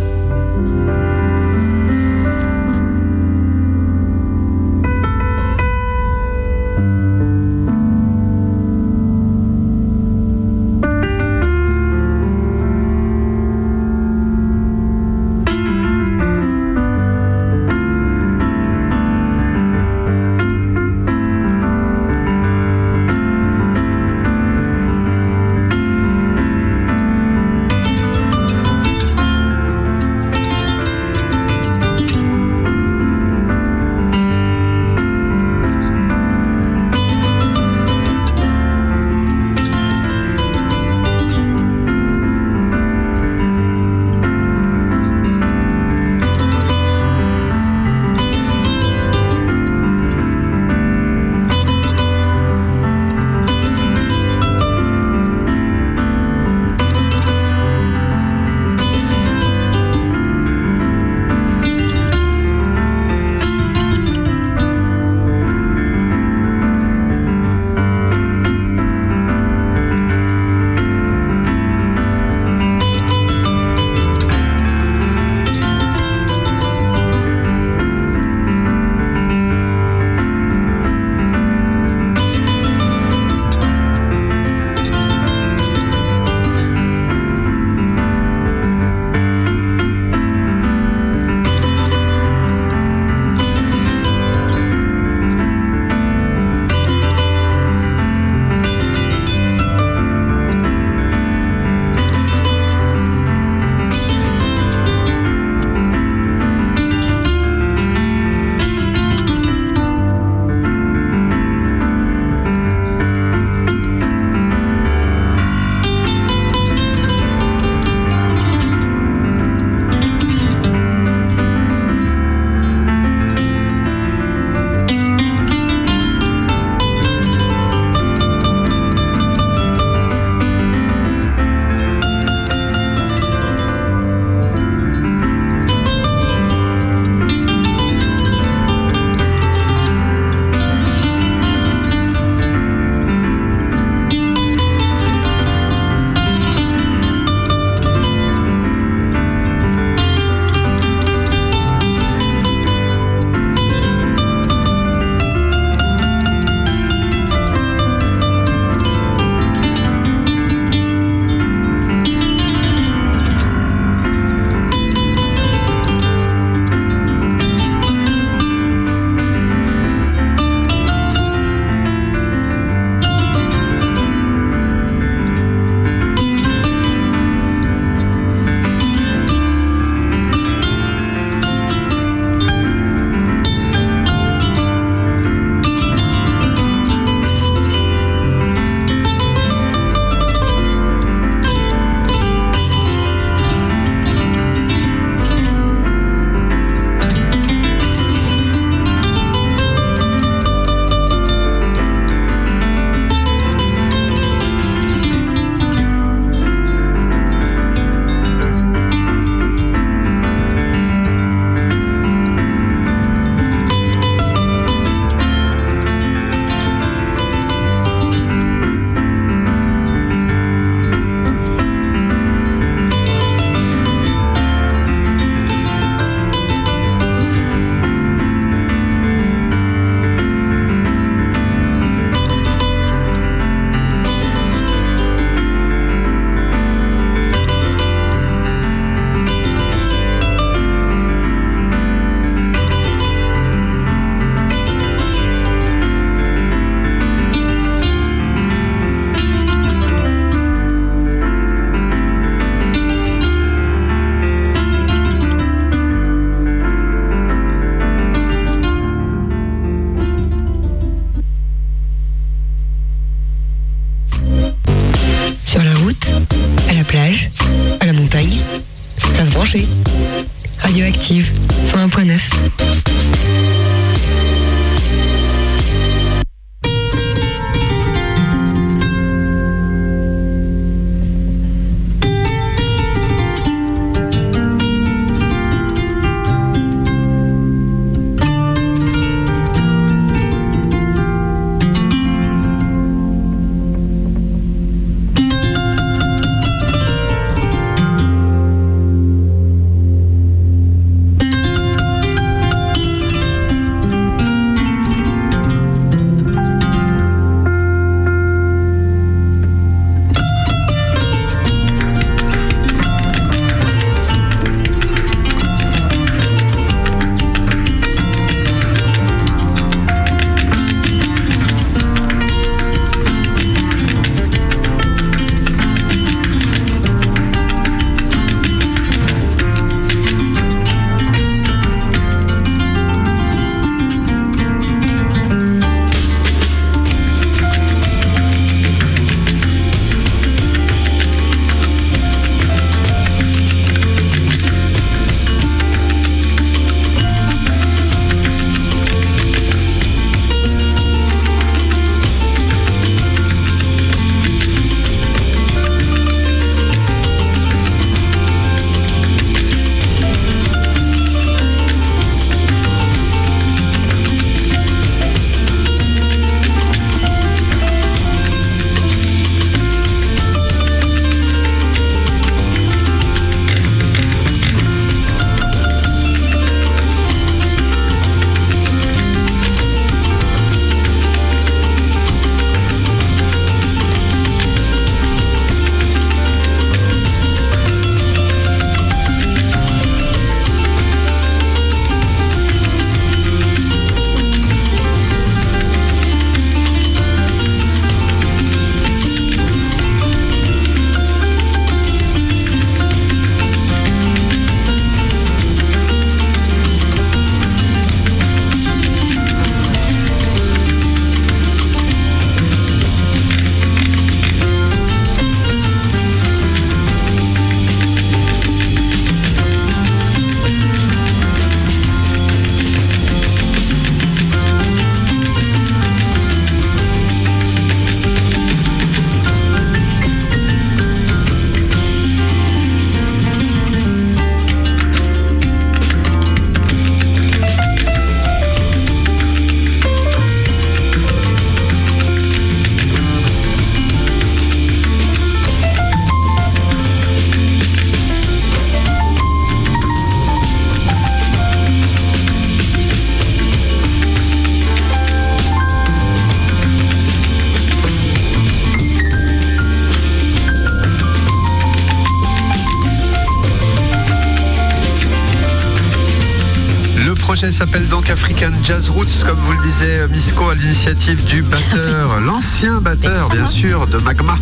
Projet 467.52 467.58
s'appelle 467.58 467.88
donc 467.88 468.10
African 468.10 468.52
Jazz 468.64 468.90
Roots, 468.90 469.24
comme 469.26 469.38
vous 469.38 469.54
le 469.54 469.60
disiez, 469.60 470.08
Misco 470.10 470.50
à 470.50 470.56
l'initiative 470.56 471.24
du 471.26 471.42
batteur, 471.42 472.20
l'ancien 472.26 472.82
batteur 472.82 473.30
bien 473.30 473.46
sûr 473.46 473.88
de 473.88 473.98
Magma, 473.98 474.36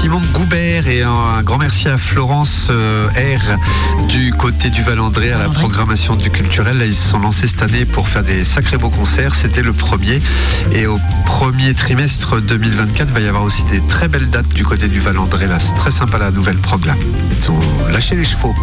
Simon 0.00 0.20
Goubert 0.32 0.88
et 0.88 1.02
un 1.02 1.42
grand 1.42 1.58
merci 1.58 1.88
à 1.88 1.98
Florence 1.98 2.68
euh, 2.70 3.08
R 3.08 4.06
du 4.08 4.32
côté 4.32 4.70
du 4.70 4.82
Valandré 4.82 5.32
à 5.32 5.38
la 5.38 5.48
programmation 5.48 6.16
du 6.16 6.30
culturel. 6.30 6.78
Là, 6.78 6.86
ils 6.86 6.94
se 6.94 7.10
sont 7.10 7.20
lancés 7.20 7.48
cette 7.48 7.62
année 7.62 7.84
pour 7.84 8.08
faire 8.08 8.22
des 8.22 8.44
sacrés 8.44 8.78
beaux 8.78 8.90
concerts. 8.90 9.34
C'était 9.34 9.62
le 9.62 9.72
premier 9.72 10.20
et 10.72 10.86
au 10.86 10.98
premier 11.26 11.74
trimestre 11.74 12.40
2024, 12.40 13.08
il 13.08 13.14
va 13.14 13.20
y 13.20 13.28
avoir 13.28 13.44
aussi 13.44 13.62
des 13.64 13.80
très 13.88 14.08
belles 14.08 14.30
dates 14.30 14.48
du 14.48 14.64
côté 14.64 14.88
du 14.88 15.00
Valandré. 15.00 15.46
Là, 15.46 15.58
c'est 15.58 15.76
très 15.76 15.90
sympa 15.90 16.18
la 16.18 16.30
nouvelle 16.30 16.58
prog 16.58 16.84
là. 16.84 16.94
Ils 17.38 17.50
ont 17.50 17.90
lâché 17.90 18.16
les 18.16 18.24
chevaux. 18.24 18.54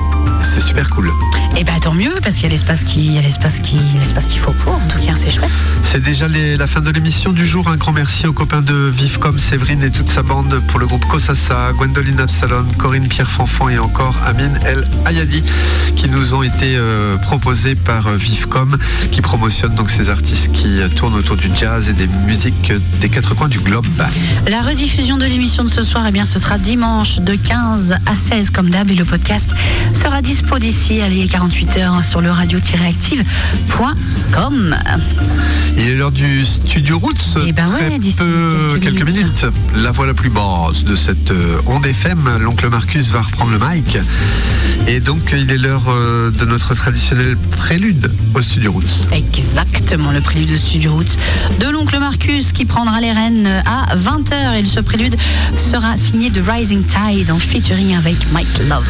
C'est 0.44 0.62
super 0.62 0.90
cool. 0.90 1.12
Et 1.56 1.64
bah 1.64 1.74
tant 1.82 1.94
mieux 1.94 2.14
parce 2.24 2.36
qu'il 2.36 2.44
y 2.44 2.48
a 2.48 2.50
l'espace 2.50 2.84
qui, 2.84 3.06
il 3.06 3.14
y 3.14 3.18
a 3.18 3.22
l'espace 3.22 3.60
qui, 3.60 3.78
l'espace 4.00 4.26
qu'il 4.26 4.40
faut 4.40 4.52
pour. 4.52 4.74
En 4.74 4.88
tout 4.88 5.00
cas, 5.00 5.14
c'est 5.16 5.32
chouette. 5.32 5.50
C'est 5.84 6.02
déjà 6.04 6.28
les- 6.28 6.58
la 6.58 6.68
fin 6.68 6.82
de 6.82 6.90
l'émission 6.92 7.32
du 7.32 7.46
jour. 7.46 7.68
Un 7.68 7.78
grand 7.78 7.92
merci 7.94 8.28
aux 8.28 8.34
copains 8.34 8.62
de 8.62 8.74
Vivcom, 8.96 9.38
Séverine 9.40 9.84
et 9.84 9.92
toute 9.92 10.10
sa 10.10 10.24
bande 10.24 10.62
pour 10.68 10.80
le 10.80 10.88
groupe 10.88 11.06
Kosasa, 11.06 11.72
Gwendoline 11.74 12.20
Absalon, 12.20 12.66
Corinne 12.78 13.08
Pierre 13.08 13.30
Fanfan 13.30 13.70
et 13.70 13.80
encore 13.80 14.16
Amine 14.26 14.60
El 14.66 14.88
Ayadi 15.06 15.44
qui 16.08 16.14
nous 16.14 16.34
ont 16.34 16.44
été 16.44 16.78
euh, 16.78 17.18
proposés 17.18 17.76
par 17.76 18.08
euh, 18.08 18.16
Vivcom 18.16 18.78
qui 19.12 19.20
promotionne 19.22 19.76
donc 19.76 19.90
ces 19.90 20.10
artistes 20.10 20.54
qui 20.54 20.80
euh, 20.80 20.88
tournent 20.88 21.16
autour 21.16 21.36
du 21.36 21.50
jazz 21.54 21.90
et 21.90 21.94
des 21.94 22.08
musiques 22.26 22.72
des 23.02 23.10
quatre 23.10 23.36
coins 23.36 23.50
du 23.50 23.60
globe. 23.60 23.86
La 24.48 24.62
rediffusion 24.62 25.18
de 25.18 25.26
l'émission 25.26 25.66
de 25.66 25.70
ce 25.70 25.84
soir, 25.84 26.06
eh 26.08 26.12
bien, 26.12 26.24
ce 26.24 26.40
sera 26.40 26.58
dimanche 26.58 27.20
de 27.20 27.36
15 27.36 27.96
à 28.06 28.16
16 28.16 28.52
comme 28.52 28.70
d'hab 28.70 28.90
et 28.90 28.96
le 28.96 29.04
podcast 29.06 29.50
sera 30.02 30.22
dispo 30.22 30.60
d'ici 30.60 31.02
allez 31.02 31.28
48 31.28 31.78
heures 31.78 32.04
sur 32.06 32.22
le 32.22 32.32
radio-active.com. 32.32 34.78
Il 35.78 35.90
est 35.90 35.96
l'heure 35.96 36.12
du 36.12 36.46
studio 36.46 37.00
Roots. 37.00 37.38
Eh 37.46 37.52
ben 37.52 37.66
Très 37.66 37.90
ouais, 37.90 38.00
peu- 38.18 38.78
quelques 38.80 38.96
quelques 38.96 39.06
minutes. 39.08 39.46
La 39.76 39.92
voix 39.92 40.08
la 40.08 40.14
plus 40.14 40.30
basse 40.30 40.86
de 40.86 40.96
cette 40.96 41.34
onde 41.66 41.86
FM. 41.86 42.38
L'oncle 42.40 42.70
Marcus 42.70 43.08
va 43.10 43.22
reprendre 43.22 43.52
le 43.52 43.60
mic. 43.60 43.98
Et 44.88 45.02
donc, 45.02 45.36
il 45.38 45.52
est 45.52 45.58
l'heure 45.58 45.84
euh, 45.98 46.32
de 46.32 46.46
notre 46.46 46.74
traditionnel 46.76 47.36
prélude 47.58 48.12
au 48.34 48.42
studio 48.42 48.72
Roots. 48.72 49.08
Exactement, 49.12 50.12
le 50.12 50.22
prélude 50.22 50.52
de 50.52 50.58
Studio 50.58 50.94
Roots 50.94 51.18
de 51.60 51.68
l'oncle 51.70 52.00
Marcus 52.00 52.52
qui 52.54 52.66
prendra 52.66 53.02
les 53.02 53.12
rênes 53.12 53.48
à 53.66 53.96
20h. 53.96 54.60
Et 54.60 54.66
ce 54.66 54.80
prélude 54.80 55.16
sera 55.56 55.96
signé 55.98 56.30
de 56.30 56.42
Rising 56.42 56.84
Tide 56.86 57.32
en 57.32 57.40
featuring 57.40 57.96
avec 57.96 58.16
Mike 58.32 58.48
Love. 58.70 58.86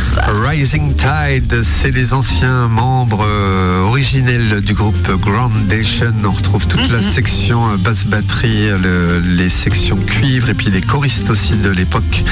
Rising 0.45 0.93
Tide, 0.95 1.61
c'est 1.63 1.91
les 1.91 2.13
anciens 2.13 2.67
membres 2.67 3.25
euh, 3.27 3.83
originelle 3.83 4.61
du 4.61 4.73
groupe 4.73 5.09
Groundation. 5.21 6.13
On 6.25 6.31
retrouve 6.31 6.67
toute 6.67 6.89
la 6.91 7.01
section 7.01 7.71
euh, 7.71 7.77
basse 7.77 8.05
batterie, 8.05 8.69
le- 8.81 9.19
les 9.19 9.49
sections 9.49 9.97
cuivre 9.97 10.49
et 10.49 10.53
puis 10.53 10.69
les 10.69 10.81
choristes 10.81 11.29
aussi 11.29 11.53
de 11.55 11.69
l'époque 11.69 12.23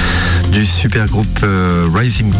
du 0.52 0.64
super 0.66 1.06
groupe 1.06 1.44
Rising, 1.94 2.32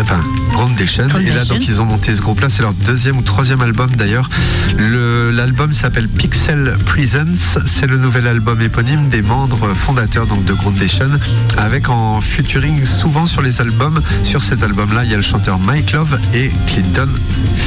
enfin 0.00 0.20
Groundation. 0.52 1.04
Et 1.04 1.06
là 1.08 1.14
Groundation. 1.44 1.54
donc 1.56 1.67
ils 1.68 1.80
ont 1.80 1.84
monté 1.84 2.14
ce 2.14 2.20
groupe-là, 2.22 2.48
c'est 2.48 2.62
leur 2.62 2.72
deuxième 2.72 3.16
ou 3.18 3.22
troisième 3.22 3.60
album 3.60 3.90
d'ailleurs. 3.96 4.28
Le- 4.76 5.30
L'album 5.30 5.72
s'appelle 5.72 6.08
Pixel 6.08 6.76
Presence. 6.86 7.58
C'est 7.66 7.86
le 7.86 7.96
nouvel 7.98 8.26
album 8.26 8.60
éponyme 8.60 9.08
des 9.08 9.22
membres 9.22 9.74
fondateurs 9.74 10.26
donc 10.26 10.44
de 10.44 10.52
Groundation, 10.52 11.08
avec 11.56 11.88
en 11.90 12.20
featuring 12.20 12.84
souvent 12.86 13.26
sur 13.26 13.42
les 13.42 13.60
albums. 13.60 14.00
Sur 14.24 14.42
cet 14.42 14.62
album-là, 14.62 15.04
il 15.04 15.10
y 15.10 15.14
a 15.14 15.16
le 15.16 15.22
chanteur 15.22 15.58
Mike 15.58 15.92
Love 15.92 16.18
et 16.34 16.50
Clinton 16.66 17.08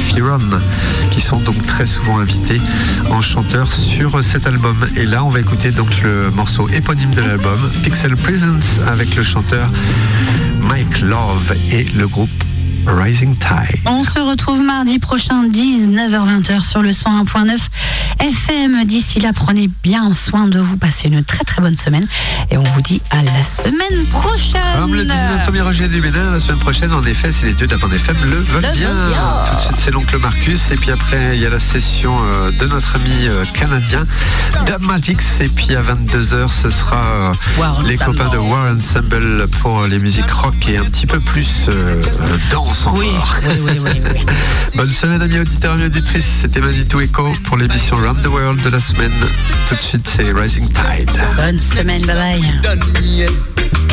Fearon, 0.08 0.40
qui 1.10 1.20
sont 1.20 1.38
donc 1.40 1.64
très 1.66 1.86
souvent 1.86 2.18
invités 2.18 2.60
en 3.10 3.20
chanteur 3.22 3.72
sur 3.72 4.22
cet 4.22 4.46
album. 4.46 4.76
Et 4.96 5.06
là, 5.06 5.24
on 5.24 5.30
va 5.30 5.40
écouter 5.40 5.70
donc 5.70 6.02
le 6.02 6.30
morceau 6.30 6.68
éponyme 6.68 7.14
de 7.14 7.22
l'album, 7.22 7.70
Pixel 7.82 8.16
Presence, 8.16 8.80
avec 8.86 9.14
le 9.16 9.22
chanteur 9.22 9.68
Mike 10.60 11.00
Love 11.00 11.54
et 11.70 11.84
le 11.84 12.06
groupe 12.08 12.30
Rising 12.86 13.36
Tide. 13.36 13.78
On 13.86 14.04
se 14.04 14.18
retrouve 14.18 14.60
mardi 14.62 14.98
prochain, 14.98 15.46
19h-20h 15.48 16.60
sur 16.60 16.82
le 16.82 16.90
101.9 16.90 17.56
FM. 18.18 18.84
D'ici 18.84 19.20
là, 19.20 19.32
prenez 19.32 19.68
bien 19.82 20.12
soin 20.14 20.46
de 20.48 20.58
vous. 20.58 20.76
Passez 20.76 21.08
une 21.08 21.24
très 21.24 21.44
très 21.44 21.60
bonne 21.60 21.76
semaine. 21.76 22.06
Et 22.50 22.58
on 22.58 22.62
vous 22.62 22.82
dit 22.82 23.00
à 23.10 23.22
la 23.22 23.42
semaine 23.42 24.06
prochaine. 24.10 24.60
Comme 24.78 24.94
le 24.94 25.04
19 25.04 25.44
premier 25.44 25.60
Roger 25.62 25.88
du 25.88 26.00
Bénin, 26.00 26.32
la 26.32 26.40
semaine 26.40 26.58
prochaine, 26.58 26.92
en 26.92 27.02
effet, 27.04 27.30
c'est 27.32 27.46
les 27.46 27.52
dieux 27.54 27.66
de 27.66 27.72
la 27.72 27.78
bande 27.78 27.92
FM 27.94 28.16
le 28.24 28.36
veulent 28.40 28.62
Le 28.62 28.76
bien. 28.78 28.88
Tout 29.50 29.56
de 29.56 29.60
suite, 29.60 29.76
c'est 29.76 29.90
l'oncle 29.90 30.18
Marcus. 30.18 30.70
Et 30.70 30.76
puis 30.76 30.90
après, 30.90 31.36
il 31.36 31.42
y 31.42 31.46
a 31.46 31.50
la 31.50 31.60
session 31.60 32.16
euh, 32.22 32.50
de 32.52 32.66
notre 32.66 32.96
ami 32.96 33.10
euh, 33.28 33.44
canadien, 33.54 34.02
Dubmatix. 34.66 35.40
Et 35.40 35.48
puis 35.48 35.74
à 35.76 35.82
22h, 35.82 36.48
ce 36.62 36.70
sera 36.70 36.96
euh, 37.04 37.34
War 37.58 37.82
les 37.82 37.94
Ensemble. 38.00 38.18
copains 38.18 38.30
de 38.32 38.38
War 38.38 38.72
Ensemble 38.76 39.48
pour 39.60 39.86
les 39.86 39.98
musiques 39.98 40.30
rock 40.30 40.68
et 40.68 40.78
un 40.78 40.84
petit 40.84 41.06
peu 41.06 41.20
plus 41.20 41.66
euh, 41.68 42.00
euh, 42.20 42.38
danse 42.72 42.86
encore. 42.86 43.00
Oui, 43.00 43.08
oui, 43.64 43.80
oui, 43.84 43.90
oui, 43.94 44.02
oui. 44.14 44.26
Bonne 44.76 44.90
semaine, 44.90 45.22
amis 45.22 45.38
auditeurs, 45.38 45.72
amis 45.72 45.84
auditrices. 45.84 46.38
C'était 46.42 46.60
Manitou 46.60 47.00
Echo 47.00 47.32
pour 47.44 47.56
l'émission 47.56 47.96
Round 47.96 48.22
the 48.22 48.26
World 48.26 48.62
de 48.62 48.70
la 48.70 48.80
semaine. 48.80 49.12
Tout 49.68 49.74
de 49.74 49.80
suite, 49.80 50.08
c'est 50.08 50.32
Rising 50.32 50.68
Tide. 50.68 51.10
Bonne 51.36 51.58
semaine, 51.58 52.04
bye 52.06 52.16
bye. 52.16 53.91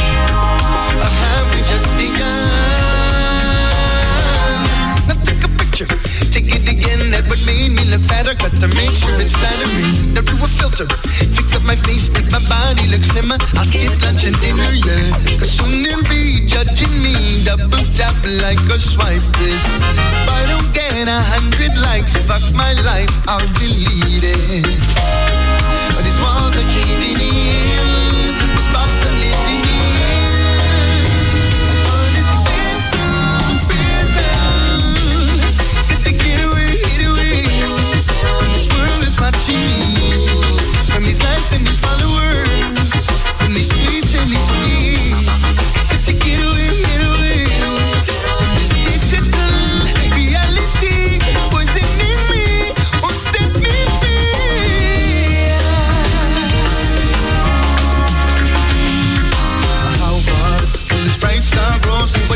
Fatter. 8.10 8.34
Got 8.34 8.54
to 8.60 8.68
make 8.74 8.94
sure 8.98 9.16
it's 9.22 9.32
flattering. 9.32 10.14
Now 10.14 10.22
do 10.22 10.36
a 10.44 10.50
filter, 10.60 10.88
fix 11.36 11.56
up 11.56 11.64
my 11.64 11.76
face, 11.76 12.12
make 12.12 12.30
my 12.32 12.42
body 12.50 12.88
look 12.90 13.04
slimmer. 13.04 13.38
I'll 13.56 13.66
skip 13.66 13.94
lunch 14.02 14.26
and 14.26 14.36
dinner, 14.42 14.72
yeah. 14.74 15.40
Cause 15.40 15.52
soon 15.54 15.84
they'll 15.84 16.04
be 16.10 16.46
judging 16.48 16.96
me. 17.02 17.44
Double 17.46 17.86
tap 17.94 18.18
like 18.26 18.60
a 18.70 18.78
swipe 18.80 19.26
this. 19.38 19.64
If 19.64 20.30
I 20.30 20.42
don't 20.52 20.70
get 20.74 21.08
a 21.08 21.22
hundred 21.34 21.78
likes, 21.78 22.18
fuck 22.28 22.44
my 22.54 22.74
life, 22.82 23.14
I'll 23.28 23.48
delete 23.62 24.26
it. 24.26 25.49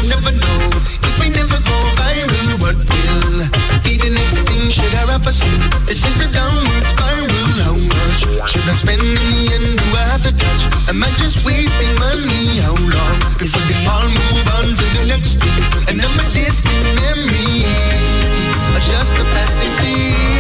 Never 0.08 0.32
know. 0.32 0.70
If 1.04 1.20
we 1.20 1.30
never 1.30 1.60
go 1.70 1.78
viral, 1.98 2.62
what 2.62 3.03
Should 4.74 4.90
I 4.96 5.06
rap 5.06 5.22
a 5.28 5.32
sing? 5.32 5.62
This 5.86 6.02
is 6.04 6.18
a 6.26 6.28
downward 6.34 6.84
spiral. 6.94 7.30
How 7.62 7.78
much 7.78 8.26
should 8.50 8.66
I 8.66 8.74
spend 8.74 9.04
in 9.04 9.14
the 9.14 9.54
end? 9.54 9.78
Do 9.78 9.86
I 9.94 10.04
have 10.10 10.24
to 10.26 10.34
touch? 10.34 10.64
Am 10.90 10.98
I 11.04 11.10
just 11.22 11.46
wasting 11.46 11.94
money? 12.02 12.58
How 12.58 12.74
long 12.74 13.20
before 13.38 13.62
they 13.70 13.86
all 13.86 14.10
move 14.10 14.48
on 14.58 14.74
to 14.74 14.86
the 14.98 15.06
next 15.14 15.38
thing? 15.38 15.62
And 15.90 16.02
I'm 16.02 16.18
a 16.18 16.26
distant 16.34 16.90
memory, 17.06 17.70
or 18.74 18.82
just 18.82 19.14
a 19.14 19.26
passing 19.30 19.74
phase. 19.78 20.34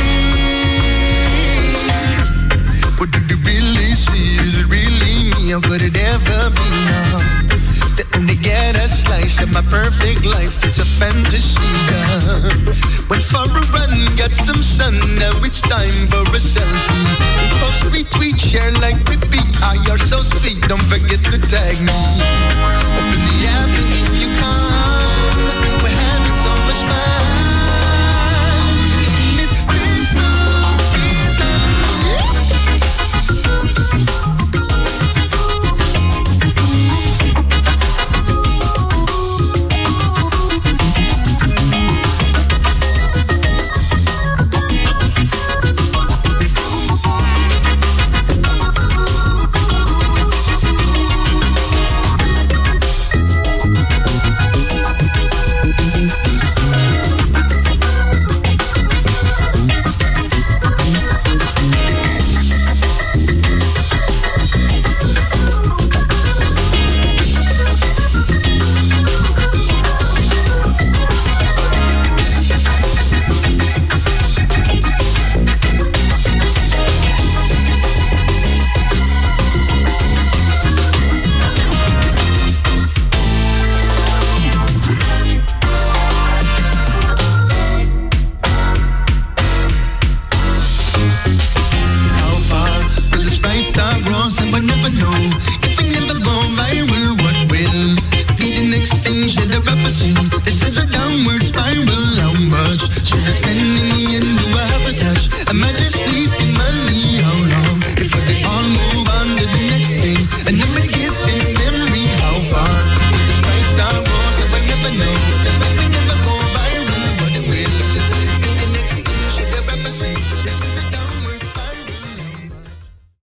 What 2.97 3.11
do 3.13 3.19
you 3.29 3.37
really 3.45 3.93
see? 3.93 4.41
Is 4.41 4.57
it 4.57 4.65
really 4.65 5.29
me? 5.29 5.53
Or 5.53 5.61
could 5.61 5.83
it 5.83 5.95
ever 5.95 6.49
be 6.49 6.67
now? 6.89 7.42
They 8.23 8.31
only 8.31 8.43
get 8.43 8.77
a 8.77 8.87
slice 8.87 9.41
of 9.41 9.51
my 9.51 9.61
perfect 9.63 10.25
life. 10.25 10.63
It's 10.63 10.79
a 10.79 10.85
fantasy. 10.85 11.59
yeah. 11.59 13.09
Went 13.09 13.23
for 13.23 13.43
a 13.43 13.61
run, 13.75 14.15
got 14.15 14.31
some 14.31 14.63
sun. 14.63 14.93
Now 15.19 15.33
it's 15.43 15.61
time 15.61 16.07
for 16.07 16.23
a 16.23 16.39
selfie. 16.39 17.05
Post, 17.59 17.83
retweet, 17.91 18.39
share, 18.39 18.71
like, 18.79 18.97
repeat. 19.09 19.43
Ah, 19.59 19.75
you're 19.85 19.97
so 19.97 20.21
sweet. 20.21 20.61
Don't 20.69 20.83
forget 20.83 21.19
to 21.25 21.37
tag 21.51 21.81
me. 21.81 21.91
Open 22.95 23.19
the 23.27 23.47
app 23.59 23.82